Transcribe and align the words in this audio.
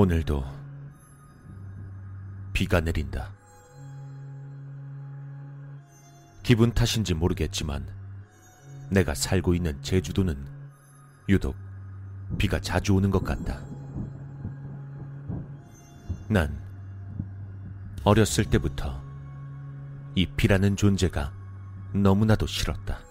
오늘도 0.00 0.42
비가 2.54 2.80
내린다. 2.80 3.34
기분 6.42 6.72
탓인지 6.72 7.12
모르겠지만 7.12 7.86
내가 8.88 9.12
살고 9.12 9.52
있는 9.52 9.82
제주도는 9.82 10.42
유독 11.28 11.54
비가 12.38 12.58
자주 12.62 12.94
오는 12.94 13.10
것 13.10 13.22
같다. 13.22 13.60
난 16.28 16.58
어렸을 18.02 18.46
때부터 18.46 19.04
이 20.14 20.24
비라는 20.24 20.76
존재가 20.76 21.30
너무나도 21.92 22.46
싫었다. 22.46 23.09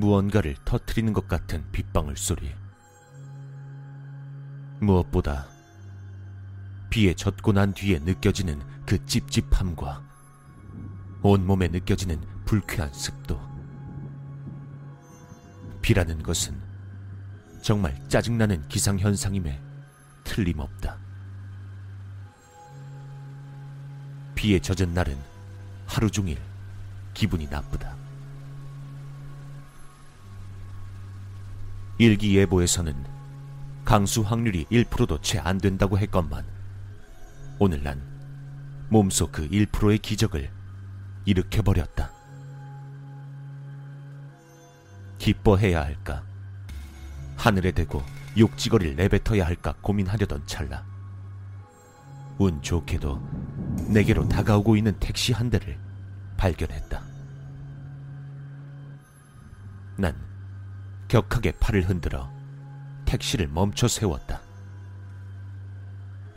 무언가를 0.00 0.56
터트리는 0.64 1.12
것 1.12 1.28
같은 1.28 1.62
빗방울 1.72 2.16
소리. 2.16 2.50
무엇보다 4.80 5.46
비에 6.88 7.12
젖고 7.12 7.52
난 7.52 7.74
뒤에 7.74 7.98
느껴지는 7.98 8.60
그 8.86 9.04
찝찝함과 9.04 10.02
온몸에 11.22 11.68
느껴지는 11.68 12.18
불쾌한 12.46 12.92
습도. 12.94 13.38
비라는 15.82 16.22
것은 16.22 16.58
정말 17.60 18.02
짜증나는 18.08 18.66
기상현상임에 18.68 19.60
틀림없다. 20.24 20.96
비에 24.34 24.58
젖은 24.58 24.94
날은 24.94 25.18
하루 25.86 26.10
종일 26.10 26.38
기분이 27.12 27.46
나쁘다. 27.48 27.99
일기예보에서는 32.00 32.94
강수 33.84 34.22
확률이 34.22 34.64
1%도 34.72 35.20
채 35.20 35.38
안 35.38 35.58
된다고 35.58 35.98
했건만 35.98 36.46
오늘 37.58 37.82
난 37.82 38.00
몸속 38.88 39.32
그 39.32 39.46
1%의 39.50 39.98
기적을 39.98 40.50
일으켜버렸다. 41.26 42.10
기뻐해야 45.18 45.82
할까? 45.82 46.22
하늘에 47.36 47.70
대고 47.70 48.02
욕지거리를 48.38 48.96
내뱉어야 48.96 49.44
할까 49.44 49.74
고민하려던 49.82 50.46
찰나. 50.46 50.82
운 52.38 52.62
좋게도 52.62 53.20
내게로 53.90 54.26
다가오고 54.26 54.76
있는 54.76 54.98
택시 54.98 55.34
한 55.34 55.50
대를 55.50 55.78
발견했다. 56.38 57.02
난 59.98 60.29
격하게 61.10 61.50
팔을 61.58 61.88
흔들어 61.88 62.30
택시를 63.04 63.48
멈춰 63.48 63.88
세웠다. 63.88 64.40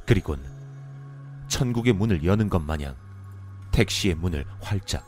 그리곤 0.04 0.44
천국의 1.48 1.94
문을 1.94 2.26
여는 2.26 2.50
것 2.50 2.58
마냥 2.58 2.96
택시의 3.72 4.16
문을 4.16 4.48
활짝 4.60 5.06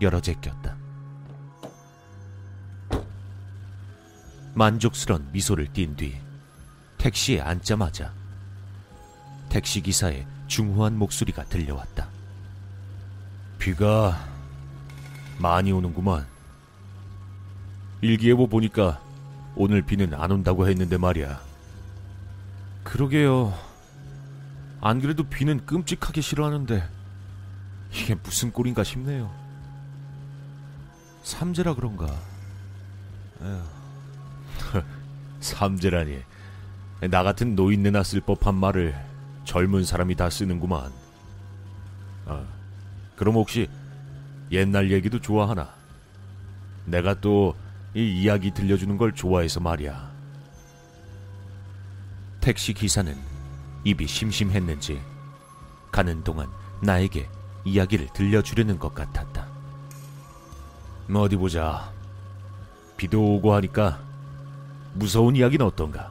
열어 0.00 0.20
제꼈다. 0.20 0.76
만족스런 4.54 5.32
미소를 5.32 5.72
띈뒤 5.72 6.20
택시에 6.96 7.40
앉자마자 7.40 8.14
택시 9.48 9.80
기사의 9.80 10.24
중후한 10.46 10.96
목소리가 10.96 11.42
들려왔다. 11.46 12.08
비가 13.58 14.24
많이 15.40 15.72
오는구만. 15.72 16.33
일기예보 18.04 18.48
보니까 18.48 19.00
오늘 19.56 19.80
비는 19.80 20.12
안 20.12 20.30
온다고 20.30 20.68
했는데 20.68 20.98
말이야. 20.98 21.40
그러게요. 22.82 23.58
안 24.82 25.00
그래도 25.00 25.22
비는 25.24 25.64
끔찍하게 25.64 26.20
싫어하는데 26.20 26.86
이게 27.92 28.14
무슨 28.16 28.52
꼴인가 28.52 28.84
싶네요. 28.84 29.32
삼재라 31.22 31.74
그런가. 31.74 32.14
삼재라니. 35.40 36.20
나 37.10 37.22
같은 37.22 37.54
노인네나 37.54 38.02
쓸 38.02 38.20
법한 38.20 38.54
말을 38.54 38.94
젊은 39.44 39.82
사람이 39.82 40.14
다 40.14 40.28
쓰는구만. 40.28 40.92
아, 42.26 42.44
그럼 43.16 43.36
혹시 43.36 43.66
옛날 44.50 44.90
얘기도 44.90 45.18
좋아하나? 45.18 45.72
내가 46.84 47.18
또 47.20 47.54
이 47.94 48.22
이야기 48.22 48.50
들려주는 48.50 48.96
걸 48.96 49.12
좋아해서 49.12 49.60
말이야. 49.60 50.12
택시 52.40 52.74
기사는 52.74 53.16
입이 53.84 54.06
심심했는지 54.06 55.00
가는 55.92 56.24
동안 56.24 56.50
나에게 56.82 57.30
이야기를 57.64 58.08
들려주려는 58.12 58.80
것 58.80 58.94
같았다. 58.94 59.46
어디 61.14 61.36
보자. 61.36 61.92
비도 62.96 63.36
오고 63.36 63.54
하니까 63.54 64.00
무서운 64.94 65.36
이야기는 65.36 65.64
어떤가? 65.64 66.10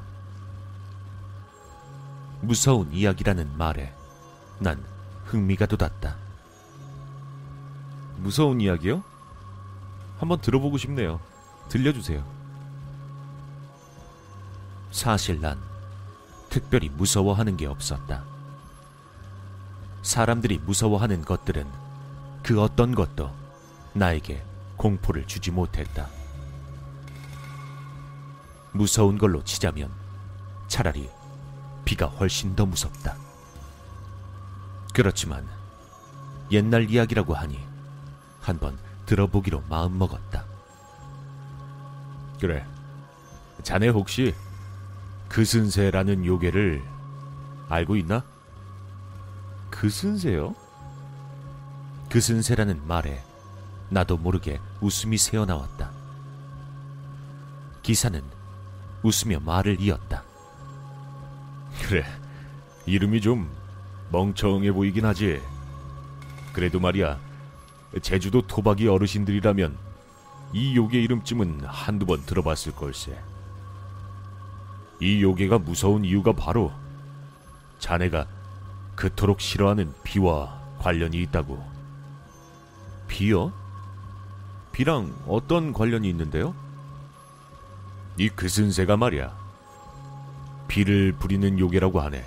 무서운 2.41 2.91
이야기라는 2.93 3.57
말에 3.57 3.93
난 4.59 4.83
흥미가 5.25 5.65
돋았다. 5.65 6.15
무서운 8.17 8.61
이야기요? 8.61 9.03
한번 10.17 10.39
들어보고 10.39 10.77
싶네요. 10.77 11.19
들려주세요. 11.69 12.23
사실 14.91 15.41
난 15.41 15.59
특별히 16.49 16.89
무서워하는 16.89 17.57
게 17.57 17.65
없었다. 17.65 18.23
사람들이 20.03 20.59
무서워하는 20.59 21.23
것들은 21.23 21.67
그 22.43 22.61
어떤 22.61 22.93
것도 22.93 23.33
나에게 23.93 24.43
공포를 24.77 25.25
주지 25.27 25.49
못했다. 25.49 26.07
무서운 28.73 29.17
걸로 29.17 29.43
치자면 29.43 29.91
차라리 30.67 31.09
비가 31.85 32.05
훨씬 32.07 32.55
더 32.55 32.65
무섭다. 32.65 33.15
그렇지만 34.93 35.47
옛날 36.51 36.89
이야기라고 36.89 37.33
하니 37.33 37.59
한번 38.41 38.77
들어보기로 39.05 39.63
마음먹었다. 39.69 40.52
그래. 42.43 42.65
자네 43.61 43.87
혹시 43.87 44.35
그슨새라는 45.29 46.25
요괴를 46.25 46.83
알고 47.69 47.95
있나? 47.95 48.21
그슨새요? 49.69 50.53
그슨새라는 52.09 52.85
말에 52.85 53.23
나도 53.87 54.17
모르게 54.17 54.59
웃음이 54.81 55.17
새어나왔다. 55.17 55.89
기사는 57.81 58.21
웃으며 59.03 59.39
말을 59.39 59.79
이었다. 59.79 60.21
그래, 61.83 62.03
이름이 62.85 63.21
좀 63.21 63.49
멍청해 64.11 64.73
보이긴 64.73 65.05
하지. 65.05 65.41
그래도 66.51 66.81
말이야, 66.81 67.17
제주도 68.01 68.41
토박이 68.41 68.89
어르신들이라면 68.89 69.82
이 70.53 70.75
요괴 70.75 71.01
이름쯤은 71.01 71.65
한두 71.65 72.05
번 72.05 72.23
들어봤을 72.25 72.75
걸세. 72.75 73.19
이 74.99 75.21
요괴가 75.23 75.57
무서운 75.57 76.05
이유가 76.05 76.31
바로 76.31 76.71
자네가 77.79 78.27
그토록 78.95 79.41
싫어하는 79.41 79.91
비와 80.03 80.61
관련이 80.79 81.21
있다고. 81.23 81.61
비요? 83.07 83.51
비랑 84.71 85.13
어떤 85.27 85.73
관련이 85.73 86.07
있는데요? 86.09 86.55
이 88.17 88.29
그슨새가 88.29 88.95
말이야. 88.95 89.35
비를 90.67 91.13
부리는 91.13 91.57
요괴라고 91.57 91.99
하네. 91.99 92.25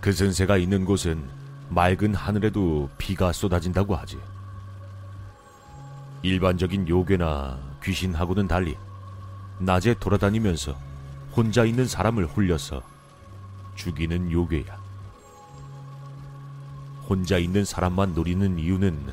그슨새가 0.00 0.56
있는 0.56 0.84
곳은 0.84 1.28
맑은 1.68 2.14
하늘에도 2.14 2.88
비가 2.96 3.32
쏟아진다고 3.32 3.96
하지. 3.96 4.18
일반적인 6.24 6.88
요괴나 6.88 7.58
귀신하고는 7.82 8.48
달리 8.48 8.78
낮에 9.58 9.92
돌아다니면서 9.92 10.74
혼자 11.36 11.66
있는 11.66 11.86
사람을 11.86 12.24
홀려서 12.24 12.82
죽이는 13.74 14.32
요괴야. 14.32 14.82
혼자 17.06 17.36
있는 17.36 17.66
사람만 17.66 18.14
노리는 18.14 18.58
이유는 18.58 19.12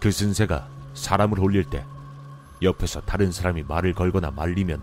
그 0.00 0.10
신세가 0.10 0.66
사람을 0.94 1.38
홀릴 1.38 1.62
때 1.70 1.86
옆에서 2.62 3.00
다른 3.02 3.30
사람이 3.30 3.62
말을 3.62 3.94
걸거나 3.94 4.32
말리면 4.32 4.82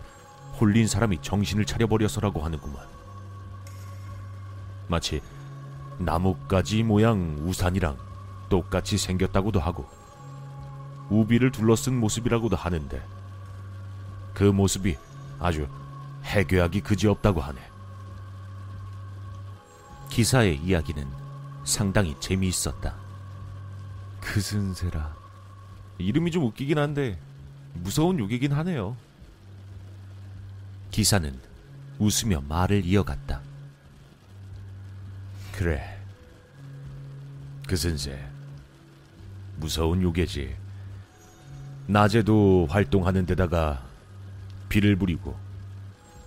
홀린 0.57 0.87
사람이 0.87 1.21
정신을 1.21 1.65
차려버려서라고 1.65 2.45
하는구만. 2.45 2.77
마치 4.87 5.21
나뭇가지 5.97 6.83
모양 6.83 7.35
우산이랑 7.41 7.97
똑같이 8.47 8.97
생겼다고도 8.97 9.59
하고 9.59 9.85
우비를 11.09 11.51
둘러쓴 11.51 11.99
모습이라고도 11.99 12.55
하는데 12.55 13.01
그 14.33 14.43
모습이 14.43 14.97
아주 15.39 15.67
해괴하기 16.23 16.81
그지없다고 16.81 17.41
하네. 17.41 17.59
기사의 20.09 20.57
이야기는 20.57 21.07
상당히 21.63 22.15
재미있었다. 22.19 22.95
그슨세라. 24.21 25.15
이름이 25.97 26.31
좀 26.31 26.43
웃기긴 26.45 26.77
한데 26.77 27.19
무서운 27.73 28.19
욕이긴 28.19 28.53
하네요. 28.53 28.95
기사는 30.91 31.37
웃으며 31.99 32.41
말을 32.47 32.85
이어갔다. 32.85 33.41
그래. 35.51 35.99
그슨세. 37.67 38.25
무서운 39.57 40.01
요괴지. 40.01 40.55
낮에도 41.87 42.65
활동하는 42.69 43.25
데다가 43.25 43.83
비를 44.69 44.95
부리고 44.95 45.35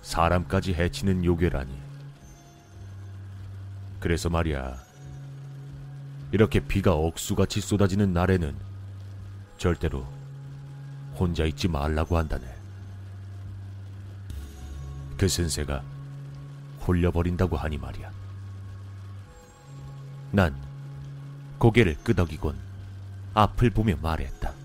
사람까지 0.01 0.73
해치는 0.73 1.25
요괴라니. 1.25 1.77
그래서 3.99 4.29
말이야. 4.29 4.77
이렇게 6.31 6.59
비가 6.61 6.93
억수같이 6.93 7.59
쏟아지는 7.59 8.13
날에는 8.13 8.55
절대로 9.57 10.07
혼자 11.15 11.43
있지 11.43 11.67
말라고 11.67 12.17
한다네. 12.17 12.45
그 15.17 15.27
선세가 15.27 15.83
홀려버린다고 16.87 17.57
하니 17.57 17.77
말이야. 17.77 18.09
난 20.31 20.55
고개를 21.57 21.97
끄덕이곤 22.05 22.55
앞을 23.33 23.71
보며 23.71 23.97
말했다. 24.01 24.58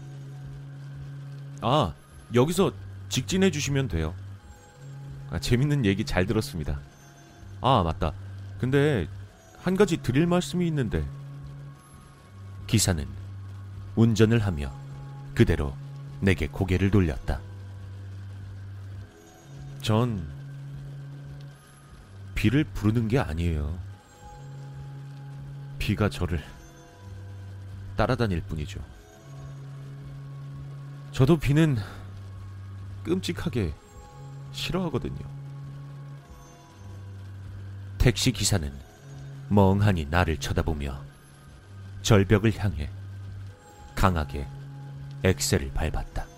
아, 1.61 1.95
여기서 2.35 2.73
직진해 3.09 3.51
주시면 3.51 3.89
돼요. 3.89 4.15
아, 5.31 5.39
재밌는 5.39 5.85
얘기 5.85 6.05
잘 6.05 6.27
들었습니다. 6.27 6.81
아, 7.61 7.83
맞다. 7.83 8.13
근데 8.59 9.09
한 9.59 9.77
가지 9.77 9.97
드릴 9.97 10.27
말씀이 10.27 10.67
있는데 10.67 11.05
기사는 12.67 13.07
운전을 13.97 14.41
하며 14.41 14.73
그대로 15.35 15.75
내게 16.21 16.47
고개를 16.49 16.91
돌렸다. 16.91 17.41
전 19.81 20.27
비를 22.35 22.65
부르는 22.65 23.09
게 23.09 23.19
아니에요. 23.19 23.79
비가 25.79 26.09
저를 26.09 26.43
따라다닐 27.97 28.41
뿐이죠. 28.43 28.81
저도 31.15 31.37
비는 31.37 31.77
끔찍하게 33.05 33.73
싫어하거든요. 34.51 35.25
택시 37.99 38.33
기사는 38.33 38.73
멍하니 39.49 40.07
나를 40.07 40.39
쳐다보며 40.39 41.01
절벽을 42.03 42.59
향해 42.59 42.91
강하게 43.95 44.49
엑셀을 45.23 45.71
밟았다. 45.73 46.34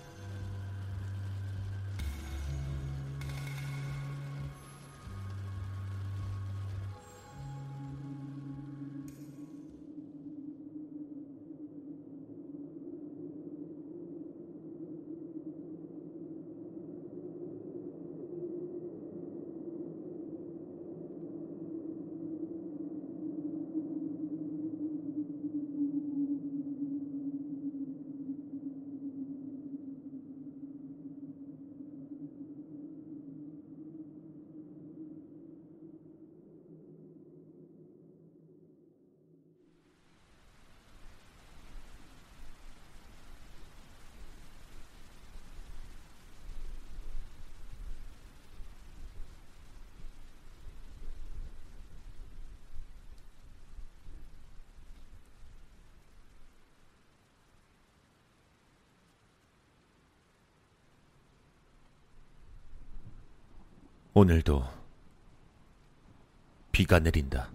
오늘도 64.17 64.67
비가 66.71 66.97
내린다. 66.97 67.51